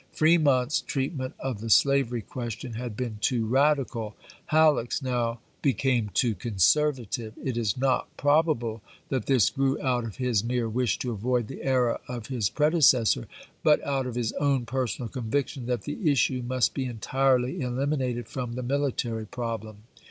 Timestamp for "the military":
18.53-19.27